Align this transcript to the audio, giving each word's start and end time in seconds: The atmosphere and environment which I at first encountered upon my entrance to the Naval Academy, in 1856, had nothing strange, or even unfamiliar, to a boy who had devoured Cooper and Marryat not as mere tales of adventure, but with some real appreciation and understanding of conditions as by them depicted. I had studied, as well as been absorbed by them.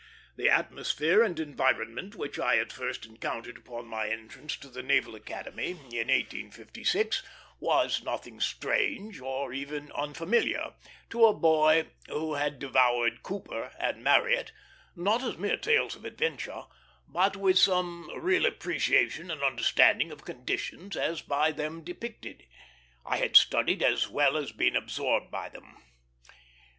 The 0.35 0.49
atmosphere 0.49 1.21
and 1.21 1.39
environment 1.39 2.15
which 2.15 2.39
I 2.39 2.57
at 2.57 2.71
first 2.73 3.05
encountered 3.05 3.55
upon 3.59 3.85
my 3.85 4.09
entrance 4.09 4.57
to 4.57 4.67
the 4.67 4.81
Naval 4.81 5.13
Academy, 5.13 5.73
in 5.91 6.07
1856, 6.09 7.21
had 7.61 8.03
nothing 8.03 8.39
strange, 8.39 9.19
or 9.21 9.53
even 9.53 9.91
unfamiliar, 9.91 10.73
to 11.11 11.27
a 11.27 11.33
boy 11.35 11.85
who 12.07 12.33
had 12.33 12.57
devoured 12.57 13.21
Cooper 13.21 13.73
and 13.77 14.03
Marryat 14.03 14.51
not 14.95 15.21
as 15.21 15.37
mere 15.37 15.57
tales 15.57 15.95
of 15.95 16.03
adventure, 16.03 16.63
but 17.07 17.35
with 17.35 17.59
some 17.59 18.09
real 18.19 18.47
appreciation 18.47 19.29
and 19.29 19.43
understanding 19.43 20.11
of 20.11 20.25
conditions 20.25 20.97
as 20.97 21.21
by 21.21 21.51
them 21.51 21.83
depicted. 21.83 22.47
I 23.05 23.17
had 23.17 23.35
studied, 23.35 23.83
as 23.83 24.07
well 24.09 24.35
as 24.35 24.51
been 24.51 24.75
absorbed 24.75 25.29
by 25.29 25.49
them. 25.49 25.77